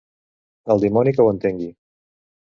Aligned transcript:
El 0.75 0.81
dimoni 0.83 1.13
que 1.17 1.25
ho 1.25 1.33
entengui. 1.33 1.69